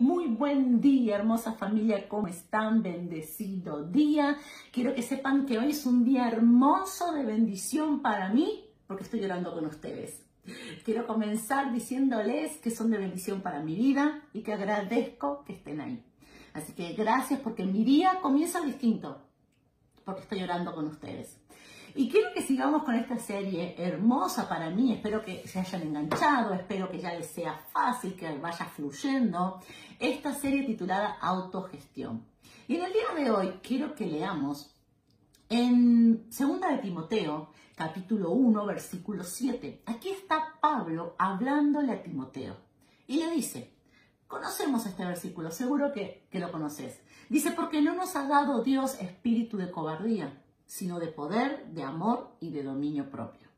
Muy 0.00 0.28
buen 0.28 0.80
día, 0.80 1.16
hermosa 1.16 1.54
familia, 1.54 2.08
¿cómo 2.08 2.28
están? 2.28 2.84
Bendecido 2.84 3.82
día. 3.82 4.38
Quiero 4.70 4.94
que 4.94 5.02
sepan 5.02 5.44
que 5.44 5.58
hoy 5.58 5.70
es 5.70 5.86
un 5.86 6.04
día 6.04 6.28
hermoso 6.28 7.12
de 7.12 7.24
bendición 7.24 8.00
para 8.00 8.28
mí, 8.28 8.64
porque 8.86 9.02
estoy 9.02 9.18
llorando 9.18 9.52
con 9.52 9.66
ustedes. 9.66 10.24
Quiero 10.84 11.04
comenzar 11.04 11.72
diciéndoles 11.72 12.58
que 12.58 12.70
son 12.70 12.92
de 12.92 12.98
bendición 12.98 13.40
para 13.40 13.60
mi 13.60 13.74
vida 13.74 14.22
y 14.32 14.42
que 14.42 14.52
agradezco 14.52 15.42
que 15.44 15.54
estén 15.54 15.80
ahí. 15.80 16.04
Así 16.52 16.74
que 16.74 16.92
gracias 16.92 17.40
porque 17.40 17.64
mi 17.64 17.82
día 17.82 18.20
comienza 18.22 18.60
distinto, 18.60 19.20
porque 20.04 20.20
estoy 20.20 20.38
llorando 20.38 20.76
con 20.76 20.86
ustedes. 20.86 21.40
Y 21.94 22.10
quiero 22.10 22.32
que 22.32 22.42
sigamos 22.42 22.84
con 22.84 22.94
esta 22.94 23.18
serie 23.18 23.74
hermosa 23.78 24.48
para 24.48 24.70
mí. 24.70 24.92
Espero 24.92 25.24
que 25.24 25.46
se 25.46 25.58
hayan 25.58 25.82
enganchado, 25.82 26.54
espero 26.54 26.90
que 26.90 26.98
ya 27.00 27.14
les 27.14 27.26
sea 27.26 27.58
fácil, 27.72 28.14
que 28.14 28.30
vaya 28.38 28.66
fluyendo. 28.66 29.60
Esta 29.98 30.34
serie 30.34 30.64
titulada 30.64 31.16
Autogestión. 31.20 32.24
Y 32.66 32.76
en 32.76 32.84
el 32.84 32.92
día 32.92 33.24
de 33.24 33.30
hoy 33.30 33.60
quiero 33.62 33.94
que 33.94 34.06
leamos 34.06 34.74
en 35.48 36.28
2 36.28 36.60
de 36.60 36.78
Timoteo, 36.82 37.50
capítulo 37.74 38.30
1, 38.30 38.66
versículo 38.66 39.24
7. 39.24 39.82
Aquí 39.86 40.10
está 40.10 40.58
Pablo 40.60 41.14
hablándole 41.18 41.92
a 41.92 42.02
Timoteo. 42.02 42.56
Y 43.06 43.18
le 43.18 43.30
dice, 43.30 43.72
conocemos 44.26 44.84
este 44.84 45.04
versículo, 45.04 45.50
seguro 45.50 45.92
que, 45.92 46.28
que 46.30 46.38
lo 46.38 46.52
conoces. 46.52 47.00
Dice, 47.30 47.52
porque 47.52 47.80
no 47.80 47.94
nos 47.94 48.14
ha 48.16 48.28
dado 48.28 48.62
Dios 48.62 49.00
espíritu 49.00 49.56
de 49.56 49.70
cobardía 49.70 50.37
sino 50.68 51.00
de 51.00 51.08
poder, 51.08 51.66
de 51.72 51.82
amor 51.82 52.36
y 52.40 52.50
de 52.50 52.62
dominio 52.62 53.10
propio. 53.10 53.48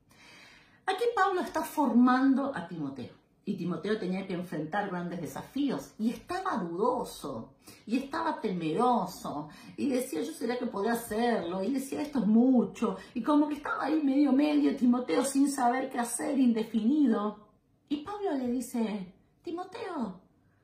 Aquí 0.86 1.04
Pablo 1.14 1.40
está 1.40 1.62
formando 1.62 2.52
a 2.54 2.66
Timoteo. 2.66 3.20
Y 3.44 3.54
Timoteo 3.54 3.98
tenía 3.98 4.26
que 4.26 4.34
enfrentar 4.34 4.90
grandes 4.90 5.20
desafíos 5.20 5.92
y 5.98 6.10
estaba 6.10 6.56
dudoso 6.58 7.54
y 7.84 7.96
estaba 7.96 8.40
temeroso 8.40 9.48
y 9.76 9.88
decía 9.88 10.22
yo 10.22 10.32
sería 10.32 10.58
que 10.58 10.66
podía 10.66 10.92
hacerlo 10.92 11.62
y 11.62 11.72
decía 11.72 12.02
esto 12.02 12.20
es 12.20 12.26
mucho 12.26 12.96
y 13.12 13.22
como 13.22 13.48
que 13.48 13.54
estaba 13.54 13.86
ahí 13.86 14.02
medio 14.04 14.32
medio 14.32 14.76
Timoteo 14.76 15.24
sin 15.24 15.50
saber 15.50 15.90
qué 15.90 15.98
hacer, 15.98 16.38
indefinido. 16.38 17.48
Y 17.88 18.04
Pablo 18.04 18.34
le 18.34 18.46
dice, 18.52 19.12
Timoteo, 19.42 20.20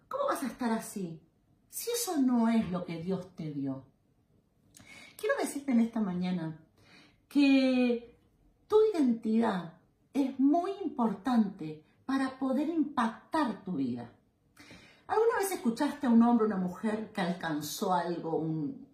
¿cómo 0.09 0.27
vas 0.29 0.45
a 0.45 0.47
estar 0.47 0.71
así? 0.71 1.21
Si 1.69 1.91
eso 1.91 2.19
no 2.19 2.49
es 2.49 2.71
lo 2.71 2.85
que 2.85 3.03
Dios 3.03 3.35
te 3.35 3.51
dio. 3.51 3.85
Quiero 5.17 5.35
decirte 5.41 5.73
en 5.73 5.81
esta 5.81 6.01
mañana 6.01 6.59
que 7.29 8.15
tu 8.69 8.77
identidad 8.93 9.73
es 10.13 10.39
muy 10.39 10.73
importante 10.85 11.83
para 12.05 12.39
poder 12.39 12.69
impactar 12.69 13.65
tu 13.65 13.73
vida. 13.73 14.13
¿Alguna 15.07 15.39
vez 15.39 15.53
escuchaste 15.53 16.07
a 16.07 16.11
un 16.11 16.23
hombre 16.23 16.45
o 16.45 16.47
una 16.49 16.57
mujer 16.57 17.13
que 17.13 17.21
alcanzó 17.21 17.95
algo, 17.95 18.45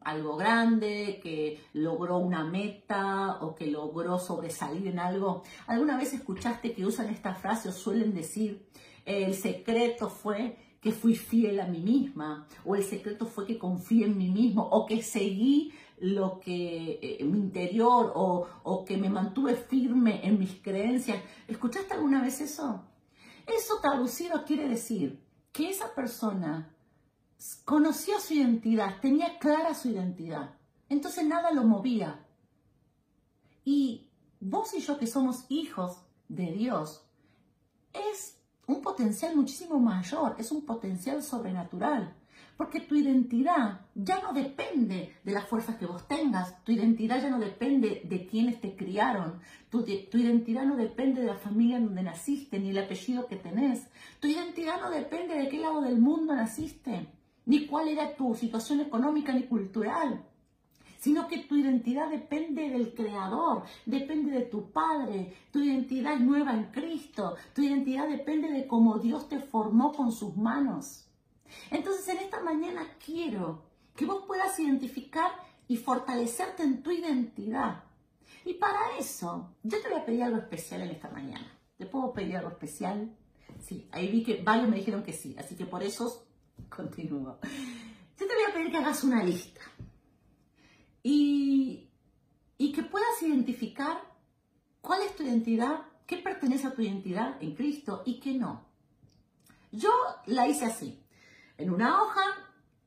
algo 0.03 0.37
grande, 0.37 1.19
que 1.23 1.61
logró 1.73 2.19
una 2.19 2.45
meta 2.45 3.39
o 3.41 3.55
que 3.55 3.67
logró 3.67 4.19
sobresalir 4.19 4.87
en 4.89 4.99
algo? 4.99 5.43
¿Alguna 5.67 5.97
vez 5.97 6.13
escuchaste 6.13 6.75
que 6.75 6.85
usan 6.85 7.09
esta 7.09 7.35
frase 7.35 7.71
o 7.71 7.73
suelen 7.73 8.15
decir, 8.15 8.69
el 9.07 9.35
secreto 9.35 10.09
fue 10.09 10.59
que 10.83 10.93
fui 10.93 11.15
fiel 11.15 11.61
a 11.61 11.67
mí 11.67 11.79
misma, 11.79 12.47
o 12.65 12.75
el 12.75 12.83
secreto 12.83 13.25
fue 13.25 13.47
que 13.47 13.57
confié 13.57 14.05
en 14.07 14.19
mí 14.19 14.29
mismo, 14.29 14.69
o 14.69 14.85
que 14.85 15.01
seguí 15.01 15.73
lo 16.03 16.41
que 16.41 16.99
eh, 17.01 17.25
mi 17.25 17.39
interior 17.39 18.13
o, 18.17 18.47
o 18.65 18.85
que 18.85 18.97
me 18.97 19.09
mantuve 19.09 19.55
firme 19.55 20.27
en 20.27 20.39
mis 20.39 20.61
creencias. 20.61 21.23
¿Escuchaste 21.47 21.95
alguna 21.95 22.21
vez 22.21 22.41
eso? 22.41 22.83
Eso 23.47 23.79
traducido 23.81 24.45
quiere 24.45 24.69
decir 24.69 25.23
que 25.53 25.71
esa 25.71 25.95
persona 25.95 26.75
conocía 27.65 28.19
su 28.19 28.35
identidad, 28.35 29.01
tenía 29.01 29.39
clara 29.39 29.75
su 29.75 29.91
identidad. 29.91 30.57
Entonces 30.89 31.25
nada 31.25 31.53
lo 31.53 31.63
movía. 31.63 32.27
Y 33.65 34.11
vos 34.41 34.75
y 34.75 34.81
yo 34.81 34.99
que 34.99 35.07
somos 35.07 35.45
hijos 35.51 35.99
de 36.29 36.51
Dios, 36.51 37.07
es 37.93 38.41
un 38.67 38.83
potencial 38.83 39.37
muchísimo 39.37 39.79
mayor, 39.79 40.35
es 40.39 40.51
un 40.51 40.67
potencial 40.67 41.23
sobrenatural. 41.23 42.17
Porque 42.57 42.81
tu 42.81 42.95
identidad 42.95 43.81
ya 43.95 44.21
no 44.21 44.33
depende 44.33 45.15
de 45.25 45.33
las 45.33 45.49
fuerzas 45.49 45.77
que 45.77 45.87
vos 45.87 46.07
tengas, 46.07 46.63
tu 46.65 46.73
identidad 46.73 47.21
ya 47.21 47.31
no 47.31 47.39
depende 47.39 48.03
de 48.05 48.27
quienes 48.27 48.61
te 48.61 48.77
criaron, 48.77 49.41
tu, 49.71 49.83
tu, 49.83 50.19
identidad 50.19 50.65
no 50.65 50.77
depende 50.77 51.23
de 51.23 51.29
la 51.29 51.37
familia 51.37 51.79
en 51.79 51.87
donde 51.87 52.03
naciste, 52.03 52.59
ni 52.59 52.71
el 52.71 52.79
apellido 52.79 53.27
que 53.27 53.37
tenés, 53.37 53.89
tu 54.21 54.29
identidad 54.29 54.81
no 54.81 54.91
depende 54.91 55.35
de 55.35 55.49
qué 55.49 55.59
lado 55.59 55.81
del 55.81 55.99
mundo 55.99 56.35
naciste, 56.35 57.09
ni 57.47 57.67
cuál 57.67 57.89
era 57.89 58.15
tu 58.15 58.35
situación 58.35 58.81
económica 58.81 59.33
ni 59.33 59.45
cultural 59.45 60.25
sino 61.03 61.27
que 61.27 61.39
tu 61.39 61.57
identidad 61.57 62.09
depende 62.11 62.71
del 62.71 62.95
Creador, 62.95 63.65
depende 63.87 64.31
de 64.31 64.43
tu 64.43 64.71
Padre, 64.71 65.35
tu 65.51 65.59
identidad 65.59 66.15
es 66.15 66.21
nueva 66.21 66.55
en 66.55 66.67
Cristo, 66.67 67.35
tu 67.53 67.63
identidad 67.63 68.09
depende 68.09 68.49
de 68.53 68.69
cómo 68.69 69.01
Dios 69.01 69.29
te 69.29 69.41
formó 69.41 69.93
con 69.93 70.13
sus 70.13 70.37
manos. 70.37 71.09
Entonces 71.71 72.09
en 72.09 72.19
esta 72.19 72.41
mañana 72.41 72.97
quiero 73.05 73.65
que 73.95 74.07
vos 74.07 74.25
puedas 74.27 74.59
identificar 74.59 75.31
y 75.69 75.77
fortalecerte 75.77 76.63
en 76.63 76.83
tu 76.83 76.91
identidad. 76.91 77.85
Y 78.45 78.55
para 78.55 78.97
eso, 78.99 79.55
yo 79.63 79.81
te 79.81 79.89
voy 79.89 79.99
a 79.99 80.05
pedir 80.05 80.23
algo 80.25 80.39
especial 80.39 80.83
en 80.83 80.91
esta 80.91 81.09
mañana. 81.11 81.59
¿Te 81.77 81.87
puedo 81.87 82.13
pedir 82.13 82.37
algo 82.37 82.51
especial? 82.51 83.15
Sí, 83.61 83.89
ahí 83.93 84.09
vi 84.09 84.23
que 84.23 84.43
varios 84.43 84.69
me 84.69 84.77
dijeron 84.77 85.03
que 85.03 85.13
sí, 85.13 85.37
así 85.39 85.57
que 85.57 85.67
por 85.67 85.83
eso 85.83 86.27
continúo. 86.69 87.39
Yo 88.19 88.27
te 88.27 88.35
voy 88.35 88.45
a 88.49 88.55
pedir 88.55 88.71
que 88.71 88.79
hagas 88.79 89.05
una 89.05 89.23
lista 89.23 89.61
y, 91.03 91.89
y 92.59 92.73
que 92.73 92.83
puedas 92.83 93.23
identificar 93.23 94.01
cuál 94.81 95.03
es 95.03 95.17
tu 95.17 95.23
identidad, 95.23 95.87
qué 96.07 96.19
pertenece 96.19 96.67
a 96.67 96.75
tu 96.75 96.83
identidad 96.83 97.43
en 97.43 97.55
Cristo 97.55 98.03
y 98.05 98.21
qué 98.21 98.35
no. 98.35 98.65
Yo 99.71 99.91
la 100.27 100.47
hice 100.47 100.67
así. 100.67 101.02
En 101.59 101.71
una 101.71 102.03
hoja 102.03 102.23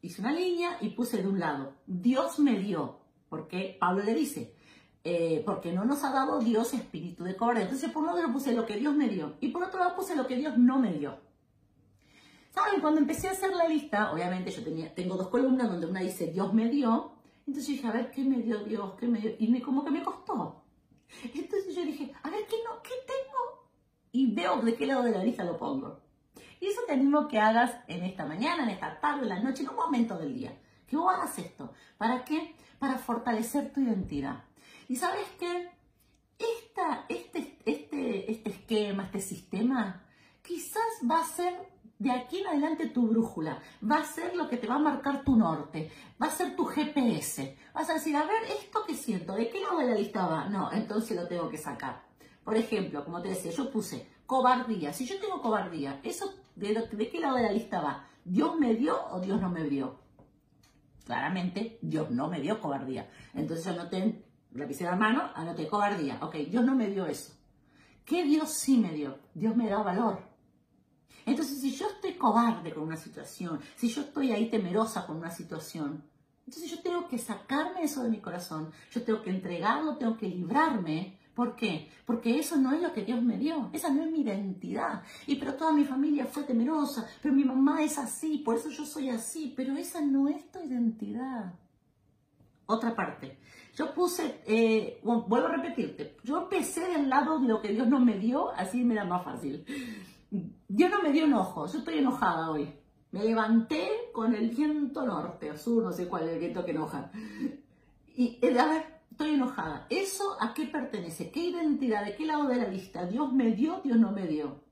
hice 0.02 0.22
una 0.22 0.34
línea 0.34 0.78
y 0.82 0.90
puse 0.90 1.22
de 1.22 1.28
un 1.28 1.40
lado, 1.40 1.74
Dios 1.86 2.40
me 2.40 2.60
dio, 2.60 3.00
porque 3.30 3.78
Pablo 3.80 4.04
le 4.04 4.14
dice, 4.14 4.56
eh, 5.04 5.44
porque 5.46 5.72
no 5.72 5.86
nos 5.86 6.04
ha 6.04 6.12
dado 6.12 6.40
Dios 6.40 6.74
espíritu 6.74 7.24
de 7.24 7.36
cobardía. 7.36 7.64
Entonces 7.64 7.92
por 7.92 8.04
un 8.04 8.16
lado 8.16 8.34
puse 8.34 8.54
lo 8.54 8.66
que 8.66 8.78
Dios 8.78 8.96
me 8.96 9.08
dio 9.08 9.36
y 9.40 9.50
por 9.50 9.64
otro 9.64 9.80
lado 9.80 9.96
puse 9.96 10.16
lo 10.16 10.26
que 10.26 10.36
Dios 10.36 10.58
no 10.58 10.80
me 10.80 10.94
dio. 10.94 11.18
¿Saben? 12.50 12.82
Cuando 12.82 13.02
empecé 13.02 13.28
a 13.28 13.32
hacer 13.32 13.54
la 13.54 13.68
lista, 13.68 14.12
obviamente 14.12 14.50
yo 14.50 14.64
tenía, 14.64 14.94
tengo 14.96 15.16
dos 15.16 15.28
columnas 15.28 15.70
donde 15.70 15.88
una 15.88 16.00
dice 16.00 16.28
Dios 16.28 16.54
me 16.54 16.70
dio, 16.70 17.12
entonces 17.46 17.68
dije, 17.68 17.88
a 17.88 17.92
ver, 17.92 18.12
¿qué 18.12 18.24
me 18.24 18.38
dio 18.38 18.64
Dios? 18.64 18.94
¿Qué 19.00 19.08
me 19.08 19.20
dio? 19.20 19.32
Y 19.38 19.48
me, 19.50 19.62
como 19.62 19.84
que 19.84 19.92
me 19.92 20.02
costó. 20.02 20.64
Entonces 21.34 21.76
yo 21.76 21.86
dije, 21.86 22.12
a 22.24 22.30
ver, 22.30 22.46
¿qué, 22.48 22.56
no, 22.64 22.82
¿qué 22.82 22.94
tengo? 23.06 23.70
Y 24.12 24.34
veo 24.34 24.62
de 24.62 24.76
qué 24.76 24.88
lado 24.88 25.04
de 25.04 25.12
la 25.12 25.24
lista 25.24 25.44
lo 25.44 25.58
pongo. 25.58 26.00
Y 26.60 26.68
eso 26.68 26.82
te 26.88 26.94
animo 26.94 27.28
que 27.28 27.40
hagas 27.40 27.74
en 27.88 28.04
esta 28.04 28.26
mañana, 28.26 28.64
en 28.64 28.70
esta 28.70 29.00
tarde, 29.00 29.24
en 29.24 29.30
la 29.30 29.40
noche, 29.40 29.64
en 29.64 29.70
un 29.70 29.76
momento 29.76 30.18
del 30.18 30.34
día. 30.34 30.58
Que 30.88 30.98
vos 30.98 31.14
hagas 31.14 31.38
esto. 31.40 31.74
¿Para 31.98 32.24
qué? 32.26 32.56
Para 32.80 32.98
fortalecer 32.98 33.74
tu 33.74 33.82
identidad. 33.82 34.44
Y 34.88 34.96
sabes 34.96 35.28
qué? 35.40 35.70
Esta, 36.38 37.06
este, 37.10 37.58
este, 37.66 38.32
este 38.32 38.50
esquema, 38.50 39.04
este 39.04 39.22
sistema, 39.22 40.04
quizás 40.42 40.84
va 41.10 41.22
a 41.22 41.26
ser 41.26 41.76
de 41.98 42.12
aquí 42.12 42.40
en 42.40 42.48
adelante 42.48 42.88
tu 42.88 43.08
brújula, 43.08 43.62
va 43.90 43.98
a 43.98 44.04
ser 44.04 44.36
lo 44.36 44.50
que 44.50 44.58
te 44.58 44.68
va 44.68 44.76
a 44.76 44.80
marcar 44.80 45.24
tu 45.24 45.36
norte, 45.36 45.92
va 46.22 46.28
a 46.28 46.32
ser 46.32 46.56
tu 46.56 46.66
GPS. 46.66 47.58
Vas 47.74 47.90
a 47.90 47.94
decir, 47.94 48.16
a 48.16 48.26
ver, 48.26 48.44
¿esto 48.60 48.84
qué 48.86 48.96
siento? 48.96 49.34
¿De 49.34 49.50
qué 49.50 49.62
lado 49.62 49.80
de 49.80 49.88
la 49.88 49.96
lista 49.96 50.28
va? 50.28 50.50
No, 50.50 50.72
entonces 50.72 51.16
lo 51.16 51.28
tengo 51.28 51.50
que 51.50 51.58
sacar. 51.58 52.04
Por 52.44 52.58
ejemplo, 52.58 53.04
como 53.04 53.22
te 53.22 53.30
decía, 53.30 53.52
yo 53.52 53.72
puse 53.72 54.08
cobardía. 54.26 54.94
Si 54.94 55.06
yo 55.06 55.20
tengo 55.20 55.42
cobardía, 55.42 56.00
¿eso 56.04 56.34
de, 56.56 57.10
qué 57.12 57.20
lado 57.20 57.38
de 57.38 57.44
la 57.44 57.52
lista 57.52 57.82
va? 57.82 58.08
¿Dios 58.24 58.58
me 58.58 58.74
dio 58.76 58.98
o 59.12 59.20
Dios 59.20 59.40
no 59.40 59.50
me 59.50 59.64
dio? 59.64 60.00
Claramente, 61.06 61.78
Dios 61.82 62.10
no 62.12 62.30
me 62.30 62.42
dio 62.42 62.60
cobardía. 62.60 63.10
Entonces 63.34 63.68
anoté 63.68 64.26
lapicera 64.54 64.94
a 64.94 64.96
mano, 64.96 65.30
anoté 65.36 65.68
cobardía. 65.68 66.18
Ok, 66.22 66.36
Dios 66.50 66.64
no 66.64 66.76
me 66.76 66.88
dio 66.88 67.06
eso. 67.06 67.34
¿Qué 68.06 68.24
Dios 68.24 68.52
sí 68.52 68.78
me 68.78 68.94
dio? 68.94 69.20
Dios 69.34 69.56
me 69.56 69.70
da 69.70 69.84
valor. 69.84 70.36
Entonces, 71.26 71.60
si 71.60 71.72
yo 71.76 71.88
estoy 71.88 72.14
cobarde 72.14 72.72
con 72.74 72.84
una 72.84 72.98
situación, 72.98 73.60
si 73.76 73.90
yo 73.90 74.02
estoy 74.02 74.32
ahí 74.32 74.50
temerosa 74.50 75.08
con 75.08 75.18
una 75.18 75.32
situación, 75.32 76.04
entonces 76.46 76.70
yo 76.70 76.82
tengo 76.84 77.08
que 77.08 77.18
sacarme 77.18 77.84
eso 77.84 78.04
de 78.04 78.10
mi 78.10 78.20
corazón, 78.20 78.72
yo 78.92 79.04
tengo 79.04 79.24
que 79.24 79.32
entregarlo, 79.32 79.98
tengo 79.98 80.18
que 80.18 80.30
librarme 80.30 81.18
¿Por 81.36 81.58
qué? 81.58 81.90
Porque 82.06 82.40
eso 82.40 82.56
no 82.56 82.72
es 82.72 82.82
lo 82.82 82.94
que 82.94 83.04
Dios 83.04 83.22
me 83.22 83.38
dio, 83.38 83.70
esa 83.74 83.90
no 83.90 84.04
es 84.04 84.12
mi 84.12 84.22
identidad. 84.22 85.04
Y 85.28 85.36
pero 85.36 85.56
toda 85.56 85.74
mi 85.74 85.84
familia 85.84 86.26
fue 86.26 86.44
temerosa, 86.44 87.06
pero 87.22 87.34
mi 87.34 87.44
mamá 87.44 87.84
es 87.84 87.98
así, 87.98 88.38
por 88.38 88.56
eso 88.56 88.70
yo 88.70 88.86
soy 88.86 89.10
así, 89.10 89.54
pero 89.56 89.76
esa 89.76 90.00
no 90.00 90.30
es 90.30 90.50
tu 90.50 90.60
identidad. 90.60 91.54
Otra 92.68 92.96
parte, 92.96 93.38
yo 93.76 93.94
puse, 93.94 94.42
eh, 94.48 95.02
vuelvo 95.04 95.48
a 95.48 95.58
repetirte, 95.58 96.18
yo 96.24 96.44
empecé 96.44 96.88
del 96.88 97.10
lado 97.10 97.38
de 97.40 97.50
lo 97.50 97.62
que 97.62 97.74
Dios 97.74 97.88
no 97.88 98.00
me 98.00 98.18
dio, 98.18 98.52
así 98.52 98.84
me 98.86 98.96
da 98.96 99.04
más 99.04 99.24
fácil. 99.24 99.66
Dios 100.68 100.90
no 100.90 101.04
me 101.04 101.12
dio 101.12 101.26
enojo, 101.26 101.68
yo 101.68 101.80
estoy 101.80 101.98
enojada 101.98 102.50
hoy. 102.50 102.74
Me 103.12 103.24
levanté 103.24 103.88
con 104.14 104.34
el 104.34 104.50
viento 104.50 105.06
norte 105.06 105.56
sur, 105.58 105.84
no 105.84 105.92
sé 105.92 106.08
cuál 106.08 106.28
el 106.28 106.40
viento 106.40 106.66
que 106.66 106.72
enoja. 106.72 107.12
Y, 108.16 108.40
eh, 108.42 108.60
a 108.60 108.66
ver, 108.66 108.95
estoy 109.12 109.32
enojada. 109.32 109.88
¿Eso 109.90 110.38
a 110.40 110.54
qué 110.54 110.66
pertenece? 110.66 111.32
¿Qué 111.32 111.46
identidad? 111.46 112.06
¿De 112.06 112.16
qué 112.16 112.26
lado 112.26 112.48
de 112.48 112.56
la 112.56 112.68
lista? 112.68 113.06
¿Dios 113.06 113.32
me 113.34 113.52
dio? 113.52 113.82
¿Dios 113.84 113.98
no 113.98 114.12
me 114.12 114.28
dio? 114.28 114.64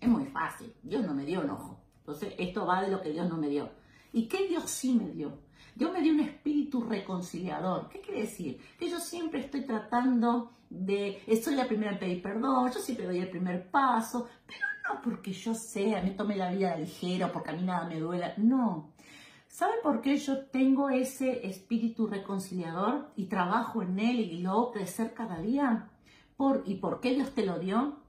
Es 0.00 0.08
muy 0.08 0.26
fácil. 0.26 0.74
Dios 0.82 1.04
no 1.06 1.14
me 1.14 1.24
dio 1.24 1.42
enojo. 1.42 1.80
Entonces, 1.98 2.34
esto 2.38 2.66
va 2.66 2.82
de 2.82 2.90
lo 2.90 3.00
que 3.00 3.10
Dios 3.10 3.28
no 3.28 3.36
me 3.36 3.48
dio. 3.48 3.70
¿Y 4.12 4.28
qué 4.28 4.46
Dios 4.46 4.70
sí 4.70 4.94
me 4.94 5.08
dio? 5.10 5.38
Dios 5.74 5.92
me 5.92 6.00
dio 6.00 6.12
un 6.12 6.20
espíritu 6.20 6.82
reconciliador. 6.82 7.88
¿Qué 7.88 8.00
quiere 8.00 8.20
decir? 8.22 8.60
Que 8.78 8.88
yo 8.88 9.00
siempre 9.00 9.40
estoy 9.40 9.62
tratando 9.62 10.52
de, 10.70 11.22
soy 11.42 11.54
la 11.54 11.66
primera 11.66 11.92
en 11.92 11.98
pedir 11.98 12.22
perdón, 12.22 12.70
yo 12.72 12.80
siempre 12.80 13.06
doy 13.06 13.18
el 13.18 13.30
primer 13.30 13.70
paso, 13.70 14.28
pero 14.46 14.60
no 14.88 15.00
porque 15.02 15.32
yo 15.32 15.54
sea, 15.54 16.02
me 16.02 16.10
tome 16.10 16.36
la 16.36 16.52
vida 16.52 16.76
ligera, 16.76 17.32
porque 17.32 17.50
a 17.50 17.52
mí 17.54 17.62
nada 17.62 17.88
me 17.88 18.00
duela, 18.00 18.34
no. 18.36 18.93
¿Saben 19.54 19.76
por 19.84 20.00
qué 20.00 20.16
yo 20.16 20.46
tengo 20.46 20.90
ese 20.90 21.46
espíritu 21.46 22.08
reconciliador 22.08 23.12
y 23.14 23.26
trabajo 23.26 23.82
en 23.82 24.00
él 24.00 24.18
y 24.18 24.42
lo 24.42 24.72
crecer 24.72 25.14
cada 25.14 25.38
día? 25.38 25.92
¿Por, 26.36 26.64
¿Y 26.66 26.74
por 26.78 26.98
qué 26.98 27.14
Dios 27.14 27.30
te 27.36 27.46
lo 27.46 27.60
dio? 27.60 28.00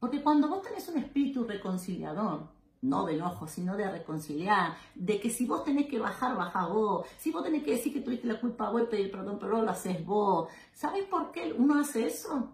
Porque 0.00 0.20
cuando 0.20 0.48
vos 0.48 0.62
tenés 0.62 0.88
un 0.88 0.98
espíritu 0.98 1.44
reconciliador, 1.44 2.48
no 2.82 3.06
de 3.06 3.14
enojo, 3.14 3.46
sino 3.46 3.76
de 3.76 3.88
reconciliar, 3.88 4.76
de 4.96 5.20
que 5.20 5.30
si 5.30 5.46
vos 5.46 5.62
tenés 5.62 5.86
que 5.86 6.00
bajar, 6.00 6.36
baja 6.36 6.66
vos, 6.66 7.06
si 7.18 7.30
vos 7.30 7.44
tenés 7.44 7.62
que 7.62 7.76
decir 7.76 7.92
que 7.92 8.00
tuviste 8.00 8.26
la 8.26 8.40
culpa 8.40 8.70
vos 8.70 8.82
y 8.82 8.86
pedir 8.86 9.12
perdón, 9.12 9.38
pero 9.38 9.62
lo 9.62 9.70
haces 9.70 10.04
vos. 10.04 10.48
¿Sabes 10.72 11.04
por 11.04 11.30
qué 11.30 11.54
uno 11.56 11.78
hace 11.78 12.04
eso? 12.04 12.48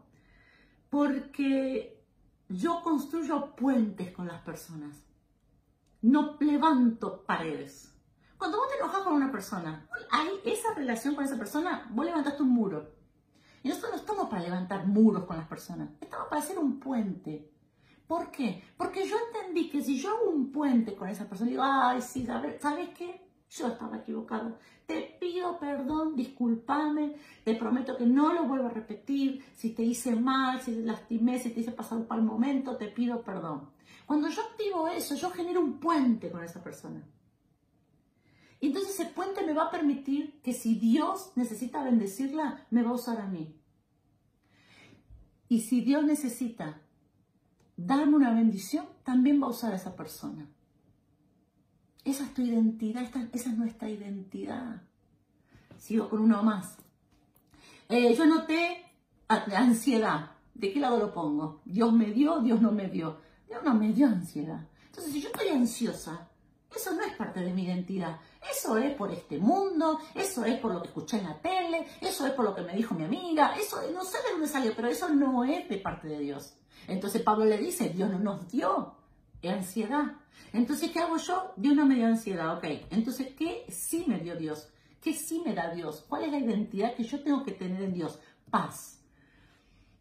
Porque 0.91 2.05
yo 2.51 2.83
construyo 2.83 3.57
puentes 3.57 4.13
con 4.13 4.27
las 4.27 4.43
personas, 4.43 4.95
no 6.03 6.37
levanto 6.39 7.25
paredes. 7.25 7.94
Cuando 8.45 8.59
vos 8.59 8.69
te 8.69 8.77
enojas 8.77 9.03
con 9.05 9.15
una 9.15 9.33
persona, 9.33 9.89
hay 10.11 10.29
esa 10.45 10.75
relación 10.75 11.15
con 11.15 11.25
esa 11.25 11.39
persona, 11.39 11.89
vos 11.91 12.05
levantaste 12.05 12.43
un 12.43 12.51
muro. 12.51 12.91
Y 13.63 13.69
nosotros 13.69 13.93
no 13.93 13.99
estamos 14.01 14.29
para 14.29 14.43
levantar 14.43 14.87
muros 14.87 15.25
con 15.25 15.39
las 15.39 15.49
personas, 15.49 15.89
estamos 15.99 16.29
para 16.29 16.43
hacer 16.43 16.59
un 16.59 16.79
puente. 16.79 17.51
¿Por 18.07 18.31
qué? 18.31 18.63
Porque 18.77 19.09
yo 19.09 19.17
entendí 19.17 19.71
que 19.71 19.83
si 19.83 19.99
yo 19.99 20.11
hago 20.11 20.29
un 20.29 20.53
puente 20.53 20.95
con 20.95 21.09
esa 21.09 21.27
persona, 21.27 21.49
digo, 21.49 21.63
ay, 21.65 22.03
sí, 22.03 22.27
¿sabes 22.27 22.91
qué? 22.91 23.27
Yo 23.49 23.69
estaba 23.69 23.97
equivocado. 23.97 24.59
Te 24.85 25.17
pido 25.19 25.59
perdón, 25.59 26.15
discúlpame, 26.15 27.17
te 27.45 27.55
prometo 27.55 27.97
que 27.97 28.05
no 28.05 28.35
lo 28.35 28.45
vuelvo 28.45 28.67
a 28.67 28.73
repetir. 28.73 29.43
Si 29.57 29.71
te 29.71 29.85
hice 29.85 30.17
mal, 30.17 30.61
si 30.61 30.75
te 30.75 30.83
lastimé, 30.83 31.39
si 31.39 31.49
te 31.49 31.61
hice 31.61 31.73
pasar 31.73 31.97
un 31.97 32.07
mal 32.07 32.23
momento, 32.23 32.77
te 32.77 32.89
pido 32.89 33.23
perdón. 33.23 33.71
Cuando 34.05 34.29
yo 34.29 34.43
activo 34.43 34.87
eso, 34.89 35.15
yo 35.15 35.31
genero 35.31 35.63
un 35.63 35.81
puente 35.81 36.31
con 36.31 36.45
esa 36.45 36.63
persona. 36.63 37.03
Y 38.65 38.69
entonces 38.69 38.99
ese 38.99 39.11
puente 39.11 39.45
me 39.45 39.53
va 39.53 39.65
a 39.65 39.71
permitir 39.71 40.41
que 40.41 40.55
si 40.55 40.77
Dios 40.77 41.33
necesita 41.35 41.85
bendecirla, 41.85 42.67
me 42.71 42.83
va 42.83 42.93
a 42.93 42.95
usar 42.95 43.21
a 43.21 43.27
mí. 43.27 43.55
Y 45.51 45.61
si 45.61 45.83
Dios 45.83 46.03
necesita 46.03 46.81
darme 47.77 48.17
una 48.17 48.33
bendición, 48.33 48.87
también 49.03 49.43
va 49.43 49.49
a 49.49 49.51
usar 49.51 49.75
a 49.75 49.77
esa 49.77 49.95
persona. 49.95 50.49
Esa 52.07 52.25
es 52.25 52.33
tu 52.33 52.41
identidad, 52.41 53.03
esa 53.35 53.51
es 53.51 53.59
nuestra 53.59 53.91
identidad. 53.91 54.81
Sigo 55.77 56.09
con 56.09 56.23
uno 56.23 56.43
más. 56.43 56.79
Eh, 57.91 58.15
yo 58.15 58.25
noté 58.25 58.83
ansiedad. 59.29 60.31
¿De 60.55 60.73
qué 60.73 60.81
lado 60.81 60.99
lo 60.99 61.13
pongo? 61.13 61.61
Dios 61.67 61.93
me 61.93 62.13
dio, 62.13 62.41
Dios 62.41 62.63
no 62.63 62.73
me 62.73 62.89
dio. 62.89 63.19
Dios 63.47 63.63
no 63.63 63.75
me 63.75 63.93
dio 63.93 64.07
ansiedad. 64.07 64.67
Entonces, 64.87 65.13
si 65.13 65.21
yo 65.21 65.29
estoy 65.29 65.49
ansiosa, 65.49 66.31
eso 66.75 66.93
no 66.95 67.03
es 67.03 67.15
parte 67.15 67.41
de 67.41 67.53
mi 67.53 67.65
identidad. 67.65 68.19
Eso 68.51 68.77
es 68.77 68.95
por 68.95 69.11
este 69.11 69.39
mundo, 69.39 69.99
eso 70.15 70.45
es 70.45 70.59
por 70.59 70.75
lo 70.75 70.83
que 70.83 70.89
escuché 70.89 71.19
en 71.19 71.25
la 71.25 71.39
tele, 71.41 71.87
eso 72.01 72.27
es 72.27 72.33
por 72.33 72.45
lo 72.45 72.55
que 72.55 72.63
me 72.63 72.75
dijo 72.75 72.95
mi 72.95 73.05
amiga, 73.05 73.55
eso 73.59 73.81
no 73.93 74.05
sé 74.05 74.19
de 74.19 74.33
dónde 74.33 74.49
salió, 74.49 74.73
pero 74.77 74.89
eso 74.89 75.09
no 75.09 75.45
es 75.45 75.69
de 75.69 75.79
parte 75.79 76.09
de 76.09 76.19
Dios. 76.19 76.55
Entonces 76.87 77.23
Pablo 77.23 77.45
le 77.47 77.57
dice, 77.59 77.89
Dios 77.89 78.11
no 78.11 78.19
nos 78.19 78.51
dio 78.51 78.97
ansiedad. 79.49 80.17
Entonces, 80.53 80.91
¿qué 80.91 81.01
hago 81.01 81.17
yo? 81.17 81.53
Dios 81.57 81.75
no 81.75 81.87
me 81.87 81.97
dio 81.97 82.07
ansiedad, 82.07 82.57
ok. 82.57 82.65
Entonces, 82.91 83.35
¿qué 83.37 83.67
sí 83.69 84.05
me 84.07 84.19
dio 84.19 84.37
Dios? 84.37 84.69
¿Qué 85.01 85.13
sí 85.13 85.43
me 85.45 85.55
da 85.55 85.71
Dios? 85.75 86.05
¿Cuál 86.09 86.25
es 86.25 86.31
la 86.31 86.39
identidad 86.39 86.95
que 86.95 87.05
yo 87.05 87.23
tengo 87.23 87.45
que 87.45 87.53
tener 87.53 87.83
en 87.83 87.93
Dios? 87.93 88.19
Paz. 88.51 89.01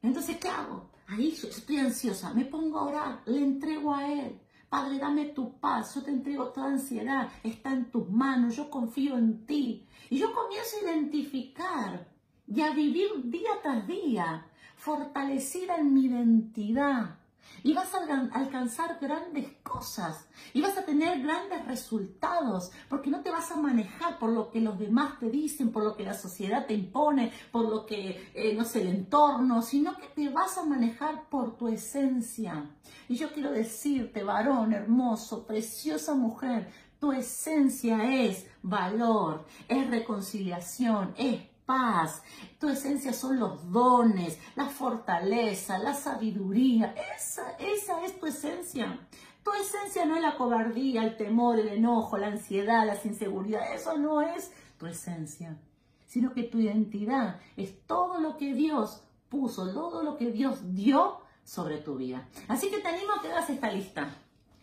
Entonces, 0.02 0.38
¿qué 0.38 0.48
hago? 0.48 0.90
Ahí 1.08 1.32
yo 1.32 1.50
estoy 1.50 1.78
ansiosa, 1.78 2.34
me 2.34 2.46
pongo 2.46 2.80
a 2.80 2.84
orar, 2.84 3.22
le 3.26 3.40
entrego 3.40 3.94
a 3.94 4.08
Él. 4.08 4.40
Padre, 4.74 4.98
dame 4.98 5.26
tu 5.26 5.60
paz, 5.60 5.94
yo 5.94 6.02
te 6.02 6.10
entrego 6.10 6.48
toda 6.48 6.66
ansiedad, 6.66 7.30
está 7.44 7.72
en 7.72 7.92
tus 7.92 8.10
manos, 8.10 8.56
yo 8.56 8.72
confío 8.72 9.20
en 9.20 9.46
ti. 9.46 9.86
Y 10.10 10.18
yo 10.18 10.34
comienzo 10.34 10.78
a 10.78 10.90
identificar 10.90 12.08
y 12.48 12.60
a 12.60 12.72
vivir 12.72 13.08
día 13.26 13.52
tras 13.62 13.86
día, 13.86 14.48
fortalecida 14.76 15.76
en 15.76 15.94
mi 15.94 16.06
identidad. 16.06 17.20
Y 17.64 17.74
vas 17.74 17.94
a 17.94 18.00
alcanzar 18.34 18.98
grandes 19.00 19.48
cosas 19.64 20.28
y 20.54 20.62
vas 20.62 20.78
a 20.78 20.86
tener 20.86 21.22
grandes 21.22 21.66
resultados 21.66 22.72
porque 22.90 23.10
no 23.10 23.22
te 23.22 23.32
vas 23.32 23.52
a 23.52 23.56
manejar 23.56 24.20
por 24.20 24.32
lo 24.32 24.52
que 24.52 24.60
los 24.60 24.78
demás 24.78 25.20
te 25.20 25.30
dicen, 25.30 25.72
por 25.72 25.84
lo 25.84 25.96
que 25.96 26.04
la 26.04 26.14
sociedad 26.14 26.66
te 26.66 26.74
impone, 26.74 27.32
por 27.52 27.70
lo 27.70 27.86
que, 27.86 28.32
eh, 28.34 28.54
no 28.54 28.66
sé, 28.66 28.82
el 28.82 28.88
entorno, 28.88 29.62
sino 29.62 29.98
que 29.98 30.08
te 30.08 30.30
vas 30.30 30.58
a 30.58 30.66
manejar 30.66 31.30
por 31.30 31.56
tu 31.58 31.68
esencia. 31.68 32.66
Y 33.08 33.16
yo 33.16 33.32
quiero 33.32 33.52
decirte, 33.52 34.24
varón 34.24 34.74
hermoso, 34.74 35.46
preciosa 35.46 36.14
mujer, 36.14 36.70
tu 37.00 37.12
esencia 37.12 38.24
es 38.24 38.48
valor, 38.62 39.46
es 39.68 39.90
reconciliación, 39.90 41.14
es 41.18 41.53
paz. 41.66 42.24
Tu 42.60 42.70
esencia 42.70 43.14
son 43.14 43.40
los 43.40 43.72
dones, 43.72 44.40
la 44.56 44.66
fortaleza, 44.66 45.78
la 45.78 45.94
sabiduría. 45.94 46.96
Esa, 47.16 47.52
esa 47.60 48.04
es 48.06 48.20
tu 48.20 48.26
esencia. 48.26 49.00
Tu 49.44 49.52
esencia 49.54 50.06
no 50.06 50.16
es 50.16 50.22
la 50.22 50.38
cobardía, 50.38 51.04
el 51.04 51.18
temor, 51.18 51.60
el 51.60 51.68
enojo, 51.68 52.18
la 52.18 52.28
ansiedad, 52.28 52.86
las 52.86 53.06
inseguridades. 53.06 53.82
Eso 53.82 53.98
no 53.98 54.22
es 54.22 54.52
tu 54.78 54.88
esencia. 54.88 55.58
Sino 56.06 56.34
que 56.34 56.44
tu 56.44 56.60
identidad 56.60 57.40
es 57.58 57.86
todo 57.86 58.20
lo 58.20 58.38
que 58.38 58.54
Dios 58.54 59.04
puso, 59.30 59.74
todo 59.74 60.04
lo 60.04 60.16
que 60.16 60.32
Dios 60.32 60.74
dio 60.74 61.20
sobre 61.44 61.78
tu 61.78 61.96
vida. 61.96 62.28
Así 62.48 62.70
que 62.70 62.80
te 62.80 62.88
animo 62.88 63.14
a 63.14 63.22
que 63.22 63.30
hagas 63.30 63.50
esta 63.50 63.72
lista. 63.72 64.16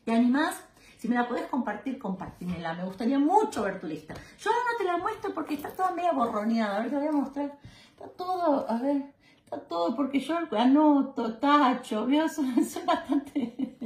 ¿Te 0.05 0.13
animas? 0.13 0.57
Si 1.01 1.09
me 1.09 1.15
la 1.15 1.27
puedes 1.27 1.47
compartir, 1.47 1.99
compártimela. 1.99 2.75
Me 2.75 2.85
gustaría 2.85 3.19
mucho 3.19 3.63
ver 3.63 3.81
tu 3.81 3.87
lista. 3.87 4.13
Yo 4.39 4.51
ahora 4.51 4.63
no 4.71 4.77
te 4.77 4.85
la 4.85 4.99
muestro 4.99 5.33
porque 5.33 5.55
está 5.55 5.71
toda 5.71 5.93
media 5.93 6.13
borroneada. 6.13 6.77
A 6.77 6.81
ver, 6.81 6.91
te 6.91 6.97
voy 6.97 7.07
a 7.07 7.13
mostrar. 7.13 7.59
Está 7.93 8.07
todo, 8.09 8.71
a 8.71 8.79
ver, 8.83 9.05
todo 9.59 9.97
porque 9.97 10.21
yo 10.21 10.37
anoto, 10.57 11.35
tacho, 11.35 12.07
veo, 12.07 12.29
soy, 12.29 12.47
bastante, 12.87 13.77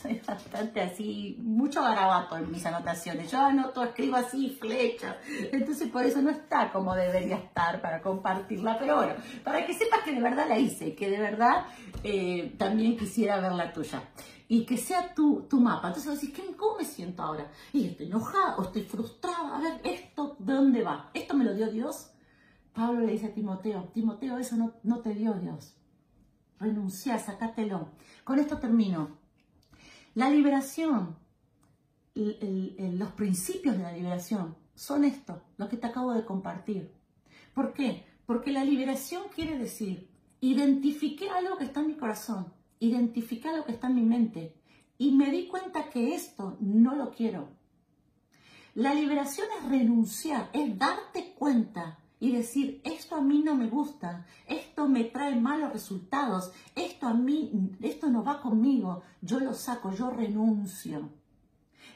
soy 0.00 0.20
bastante 0.26 0.80
así, 0.80 1.36
mucho 1.40 1.82
garabato 1.82 2.36
en 2.36 2.50
mis 2.50 2.64
anotaciones. 2.64 3.30
Yo 3.30 3.40
anoto, 3.40 3.82
escribo 3.82 4.16
así, 4.16 4.50
flechas. 4.60 5.16
Entonces 5.52 5.88
por 5.88 6.04
eso 6.04 6.22
no 6.22 6.30
está 6.30 6.70
como 6.72 6.94
debería 6.94 7.36
estar 7.36 7.80
para 7.80 8.00
compartirla. 8.00 8.78
Pero 8.78 8.96
bueno, 8.96 9.14
para 9.42 9.66
que 9.66 9.74
sepas 9.74 10.00
que 10.02 10.12
de 10.12 10.20
verdad 10.20 10.48
la 10.48 10.58
hice, 10.58 10.94
que 10.94 11.10
de 11.10 11.18
verdad 11.18 11.66
eh, 12.04 12.54
también 12.56 12.96
quisiera 12.96 13.40
ver 13.40 13.52
la 13.52 13.72
tuya 13.72 14.02
y 14.48 14.64
que 14.64 14.76
sea 14.76 15.14
tu, 15.14 15.46
tu 15.48 15.60
mapa. 15.60 15.88
Entonces 15.88 16.20
decir, 16.20 16.34
¿cómo 16.56 16.78
me 16.78 16.84
siento 16.84 17.22
ahora? 17.22 17.50
Y 17.72 17.86
estoy 17.86 18.06
enojada 18.06 18.56
o 18.56 18.62
estoy 18.62 18.82
frustrada. 18.82 19.56
A 19.56 19.60
ver, 19.60 19.80
¿esto 19.84 20.36
de 20.38 20.52
dónde 20.52 20.82
va? 20.82 21.10
¿Esto 21.14 21.34
me 21.34 21.44
lo 21.44 21.54
dio 21.54 21.68
Dios? 21.68 22.09
Pablo 22.80 23.02
le 23.02 23.12
dice 23.12 23.26
a 23.26 23.34
Timoteo, 23.34 23.90
Timoteo, 23.92 24.38
eso 24.38 24.56
no, 24.56 25.00
te 25.00 25.12
dio 25.14 25.34
Dios. 25.34 25.76
Renuncia, 26.58 27.18
sacátelo. 27.18 27.90
Con 28.24 28.38
esto 28.38 28.56
termino. 28.56 29.18
La 30.14 30.30
liberación, 30.30 31.18
los 32.14 33.12
principios 33.12 33.76
de 33.76 33.82
la 33.82 33.92
liberación 33.92 34.56
son 34.74 35.04
estos, 35.04 35.42
los 35.58 35.68
que 35.68 35.76
te 35.76 35.88
acabo 35.88 36.14
de 36.14 36.24
compartir. 36.24 36.90
¿Por 37.52 37.74
qué? 37.74 38.06
Porque 38.24 38.50
la 38.50 38.64
liberación 38.64 39.24
quiere 39.34 39.58
decir, 39.58 40.08
identifiqué 40.40 41.28
algo 41.28 41.58
que 41.58 41.64
está 41.64 41.80
en 41.80 41.88
mi 41.88 41.96
corazón 41.98 42.50
identificar 42.78 43.54
lo 43.54 43.66
que 43.66 43.72
está 43.72 43.88
en 43.88 43.96
mi 43.96 44.06
mente 44.06 44.56
y 44.96 45.12
me 45.12 45.30
di 45.30 45.48
cuenta 45.48 45.90
que 45.90 46.14
esto 46.14 46.56
no 46.60 46.94
lo 46.96 47.10
quiero. 47.10 47.50
La 48.74 48.94
liberación 48.94 49.48
es 49.58 49.68
renunciar, 49.68 50.48
es 50.54 50.78
darte 50.78 51.34
cuenta 51.34 51.98
y 52.20 52.32
decir, 52.32 52.82
esto 52.84 53.16
a 53.16 53.22
mí 53.22 53.42
no 53.42 53.54
me 53.54 53.68
gusta, 53.68 54.26
esto 54.46 54.86
me 54.86 55.04
trae 55.04 55.34
malos 55.34 55.72
resultados, 55.72 56.52
esto 56.76 57.08
a 57.08 57.14
mí, 57.14 57.72
esto 57.80 58.08
no 58.08 58.22
va 58.22 58.40
conmigo, 58.40 59.02
yo 59.22 59.40
lo 59.40 59.54
saco, 59.54 59.92
yo 59.92 60.10
renuncio. 60.10 61.08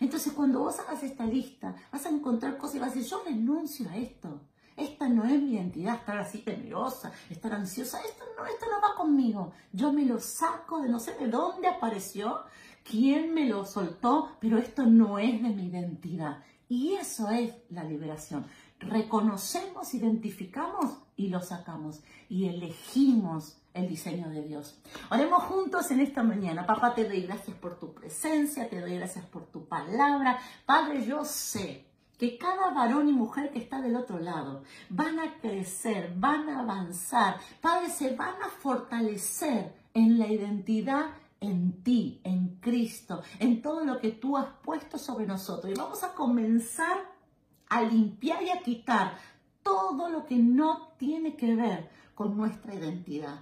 Entonces 0.00 0.33
cuando 0.33 0.61
vos 0.61 0.81
hagas 0.81 1.02
esta 1.02 1.26
lista, 1.26 1.76
vas 1.93 2.07
a 2.07 2.11
encontrar 2.11 2.57
cosas 2.57 2.76
y 2.76 2.78
vas 2.81 2.93
a 2.93 2.95
decir, 2.95 3.11
yo 3.11 3.23
renuncio 3.25 3.88
a 3.90 3.97
esto. 3.97 4.40
Esta 4.76 5.09
no 5.09 5.25
es 5.25 5.40
mi 5.40 5.54
identidad, 5.54 5.95
estar 5.95 6.19
así 6.19 6.38
temerosa, 6.38 7.12
estar 7.31 7.52
ansiosa. 7.52 8.00
Esto 8.00 8.25
no, 8.37 8.45
esto 8.45 8.66
no 8.66 8.81
va 8.81 8.97
conmigo. 8.97 9.52
Yo 9.73 9.93
me 9.93 10.04
lo 10.04 10.19
saco 10.19 10.81
de 10.81 10.88
no 10.88 10.99
sé 10.99 11.14
de 11.14 11.28
dónde 11.28 11.69
apareció, 11.69 12.40
quién 12.83 13.33
me 13.35 13.47
lo 13.47 13.64
soltó, 13.64 14.31
pero 14.40 14.59
esto 14.59 14.85
no 14.85 15.19
es 15.19 15.40
de 15.43 15.50
mi 15.50 15.66
identidad. 15.66 16.43
Y 16.69 16.95
eso 16.95 17.31
es 17.31 17.54
la 17.71 17.85
liberación. 17.85 18.47
Reconocemos, 18.88 19.95
identificamos 19.95 20.99
y 21.17 21.29
lo 21.29 21.41
sacamos. 21.41 22.00
Y 22.29 22.47
elegimos 22.47 23.59
el 23.75 23.88
diseño 23.88 24.31
de 24.31 24.43
Dios. 24.43 24.81
Oremos 25.11 25.43
juntos 25.45 25.91
en 25.91 26.00
esta 26.00 26.23
mañana. 26.23 26.67
Papá, 26.67 26.95
te 26.95 27.05
doy 27.05 27.23
gracias 27.23 27.57
por 27.57 27.79
tu 27.79 27.93
presencia, 27.93 28.69
te 28.69 28.81
doy 28.81 28.97
gracias 28.97 29.25
por 29.26 29.47
tu 29.47 29.67
palabra. 29.67 30.38
Padre, 30.64 31.05
yo 31.05 31.25
sé 31.25 31.85
que 32.19 32.38
cada 32.38 32.71
varón 32.71 33.09
y 33.09 33.12
mujer 33.12 33.50
que 33.50 33.59
está 33.59 33.81
del 33.81 33.97
otro 33.97 34.21
lado 34.21 34.62
van 34.88 35.19
a 35.19 35.41
crecer, 35.41 36.14
van 36.17 36.49
a 36.49 36.61
avanzar, 36.61 37.38
Padre, 37.61 37.91
se 37.91 38.14
van 38.14 38.41
a 38.43 38.49
fortalecer 38.49 39.75
en 39.93 40.19
la 40.19 40.29
identidad 40.29 41.07
en 41.41 41.83
ti, 41.83 42.21
en 42.25 42.57
Cristo, 42.61 43.23
en 43.38 43.61
todo 43.61 43.85
lo 43.85 43.99
que 43.99 44.12
tú 44.12 44.37
has 44.37 44.47
puesto 44.62 44.99
sobre 44.99 45.26
nosotros. 45.26 45.73
Y 45.73 45.76
vamos 45.76 46.03
a 46.03 46.14
comenzar 46.14 47.13
a 47.75 47.83
limpiar 47.83 48.40
y 48.45 48.50
a 48.50 48.62
quitar 48.62 49.16
todo 49.64 50.09
lo 50.09 50.26
que 50.26 50.37
no 50.37 50.93
tiene 50.97 51.35
que 51.37 51.57
ver 51.57 51.90
con 52.14 52.37
nuestra 52.37 52.73
identidad. 52.73 53.40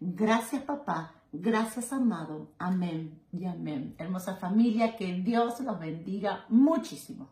Gracias 0.00 0.62
papá, 0.62 1.14
gracias 1.32 1.92
amado, 1.92 2.52
amén 2.58 3.20
y 3.32 3.44
amén. 3.46 3.96
Hermosa 3.98 4.36
familia, 4.36 4.96
que 4.96 5.14
Dios 5.14 5.58
los 5.60 5.80
bendiga 5.80 6.44
muchísimo. 6.48 7.28